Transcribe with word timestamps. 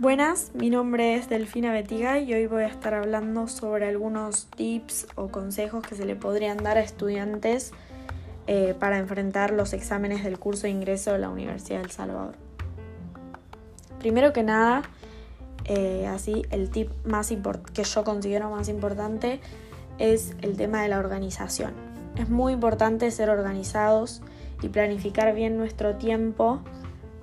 Buenas, 0.00 0.52
mi 0.54 0.70
nombre 0.70 1.14
es 1.16 1.28
Delfina 1.28 1.72
Betiga 1.72 2.18
y 2.20 2.32
hoy 2.32 2.46
voy 2.46 2.62
a 2.62 2.68
estar 2.68 2.94
hablando 2.94 3.48
sobre 3.48 3.86
algunos 3.86 4.46
tips 4.46 5.08
o 5.14 5.28
consejos 5.28 5.86
que 5.86 5.94
se 5.94 6.06
le 6.06 6.16
podrían 6.16 6.56
dar 6.56 6.78
a 6.78 6.80
estudiantes 6.80 7.72
eh, 8.46 8.74
para 8.80 8.96
enfrentar 8.96 9.50
los 9.50 9.74
exámenes 9.74 10.24
del 10.24 10.38
curso 10.38 10.62
de 10.62 10.70
ingreso 10.70 11.12
de 11.12 11.18
la 11.18 11.28
Universidad 11.28 11.82
del 11.82 11.90
Salvador. 11.90 12.34
Primero 13.98 14.32
que 14.32 14.42
nada, 14.42 14.84
eh, 15.66 16.06
así 16.06 16.46
el 16.50 16.70
tip 16.70 16.88
más 17.04 17.30
que 17.74 17.84
yo 17.84 18.02
considero 18.02 18.48
más 18.48 18.70
importante 18.70 19.38
es 19.98 20.34
el 20.40 20.56
tema 20.56 20.80
de 20.80 20.88
la 20.88 20.98
organización. 20.98 21.74
Es 22.16 22.30
muy 22.30 22.54
importante 22.54 23.10
ser 23.10 23.28
organizados 23.28 24.22
y 24.62 24.68
planificar 24.68 25.34
bien 25.34 25.58
nuestro 25.58 25.96
tiempo 25.96 26.62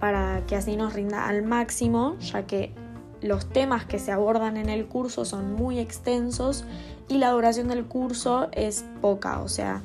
para 0.00 0.42
que 0.46 0.56
así 0.56 0.76
nos 0.76 0.92
rinda 0.92 1.26
al 1.26 1.42
máximo, 1.42 2.16
ya 2.20 2.46
que 2.46 2.72
los 3.20 3.48
temas 3.48 3.86
que 3.86 3.98
se 3.98 4.12
abordan 4.12 4.56
en 4.56 4.68
el 4.68 4.86
curso 4.86 5.24
son 5.24 5.54
muy 5.54 5.78
extensos 5.78 6.64
y 7.08 7.18
la 7.18 7.30
duración 7.30 7.68
del 7.68 7.86
curso 7.86 8.48
es 8.52 8.84
poca, 9.00 9.40
o 9.40 9.48
sea, 9.48 9.82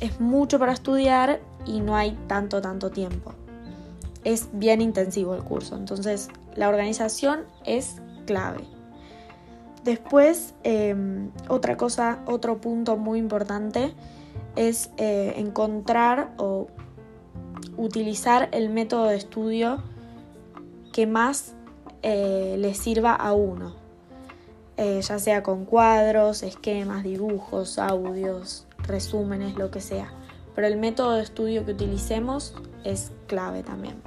es 0.00 0.20
mucho 0.20 0.58
para 0.58 0.72
estudiar 0.72 1.40
y 1.66 1.80
no 1.80 1.96
hay 1.96 2.16
tanto, 2.26 2.60
tanto 2.60 2.90
tiempo. 2.90 3.32
Es 4.24 4.48
bien 4.52 4.80
intensivo 4.80 5.34
el 5.34 5.42
curso, 5.42 5.76
entonces 5.76 6.28
la 6.54 6.68
organización 6.68 7.40
es 7.64 7.96
clave. 8.26 8.64
Después, 9.84 10.54
em, 10.62 11.30
otra 11.48 11.76
cosa, 11.76 12.20
otro 12.26 12.60
punto 12.60 12.96
muy 12.96 13.18
importante 13.18 13.94
es 14.56 14.90
eh, 14.98 15.34
encontrar 15.36 16.32
o 16.36 16.68
utilizar 17.76 18.48
el 18.52 18.70
método 18.70 19.04
de 19.04 19.16
estudio 19.16 19.82
que 20.92 21.06
más 21.06 21.54
eh, 22.02 22.56
le 22.58 22.74
sirva 22.74 23.14
a 23.14 23.32
uno, 23.32 23.74
eh, 24.76 25.00
ya 25.02 25.18
sea 25.18 25.42
con 25.42 25.64
cuadros, 25.64 26.42
esquemas, 26.42 27.04
dibujos, 27.04 27.78
audios, 27.78 28.66
resúmenes, 28.86 29.56
lo 29.56 29.70
que 29.70 29.80
sea. 29.80 30.12
Pero 30.54 30.66
el 30.66 30.78
método 30.78 31.12
de 31.12 31.22
estudio 31.22 31.64
que 31.64 31.72
utilicemos 31.72 32.54
es 32.84 33.12
clave 33.26 33.62
también. 33.62 34.02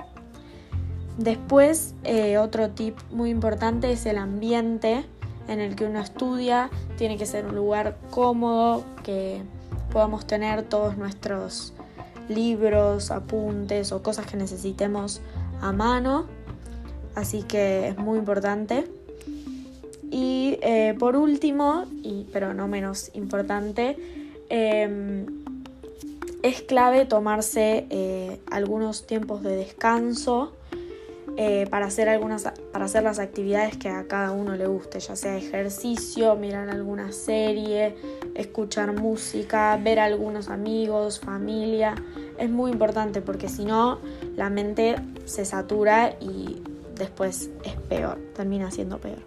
Después, 1.17 1.93
eh, 2.03 2.37
otro 2.37 2.71
tip 2.71 2.97
muy 3.11 3.29
importante 3.29 3.91
es 3.91 4.05
el 4.05 4.17
ambiente 4.17 5.05
en 5.47 5.59
el 5.59 5.75
que 5.75 5.85
uno 5.85 5.99
estudia. 5.99 6.71
Tiene 6.97 7.17
que 7.17 7.25
ser 7.25 7.45
un 7.45 7.55
lugar 7.55 7.97
cómodo, 8.09 8.83
que 9.03 9.43
podamos 9.91 10.25
tener 10.25 10.63
todos 10.63 10.97
nuestros 10.97 11.73
libros, 12.29 13.11
apuntes 13.11 13.91
o 13.91 14.01
cosas 14.01 14.25
que 14.25 14.37
necesitemos 14.37 15.21
a 15.61 15.71
mano. 15.71 16.25
Así 17.15 17.43
que 17.43 17.89
es 17.89 17.97
muy 17.97 18.17
importante. 18.17 18.87
Y 20.11 20.59
eh, 20.61 20.95
por 20.99 21.15
último, 21.15 21.85
y, 22.03 22.25
pero 22.31 22.53
no 22.53 22.67
menos 22.67 23.09
importante, 23.13 23.97
em, 24.49 25.25
es 26.43 26.61
clave 26.61 27.05
tomarse 27.05 27.87
eh, 27.89 28.39
algunos 28.51 29.07
tiempos 29.07 29.41
de 29.41 29.55
descanso 29.55 30.53
eh, 31.35 31.65
para, 31.69 31.87
hacer 31.87 32.09
algunas, 32.09 32.43
para 32.71 32.85
hacer 32.85 33.01
las 33.01 33.17
actividades 33.17 33.75
que 33.77 33.89
a 33.89 34.07
cada 34.07 34.31
uno 34.31 34.55
le 34.55 34.67
guste, 34.67 34.99
ya 34.99 35.15
sea 35.15 35.35
ejercicio, 35.35 36.35
mirar 36.35 36.69
alguna 36.69 37.11
serie, 37.11 37.95
escuchar 38.35 38.93
música, 38.93 39.77
ver 39.81 39.99
a 39.99 40.05
algunos 40.05 40.49
amigos, 40.49 41.19
familia. 41.19 41.95
Es 42.37 42.51
muy 42.51 42.71
importante 42.71 43.21
porque 43.21 43.49
si 43.49 43.65
no, 43.65 43.99
la 44.35 44.51
mente 44.51 44.95
se 45.25 45.43
satura 45.45 46.15
y 46.19 46.61
después 46.95 47.49
es 47.63 47.75
peor, 47.89 48.19
termina 48.35 48.69
siendo 48.69 48.99
peor. 48.99 49.23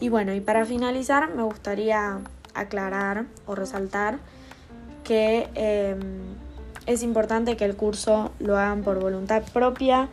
Y 0.00 0.08
bueno, 0.08 0.34
y 0.34 0.40
para 0.40 0.64
finalizar 0.64 1.34
me 1.34 1.42
gustaría 1.42 2.20
aclarar 2.54 3.26
o 3.46 3.54
resaltar 3.54 4.18
que 5.04 5.48
em, 5.54 6.00
es 6.86 7.02
importante 7.02 7.56
que 7.56 7.64
el 7.64 7.76
curso 7.76 8.32
lo 8.38 8.56
hagan 8.56 8.82
por 8.82 8.98
voluntad 8.98 9.42
propia 9.52 10.08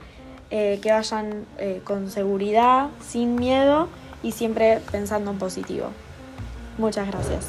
eh, 0.51 0.79
que 0.81 0.91
vayan 0.91 1.45
eh, 1.57 1.81
con 1.83 2.09
seguridad, 2.09 2.89
sin 3.05 3.35
miedo 3.35 3.87
y 4.23 4.31
siempre 4.31 4.81
pensando 4.91 5.31
en 5.31 5.37
positivo. 5.37 5.89
Muchas 6.77 7.07
gracias. 7.07 7.47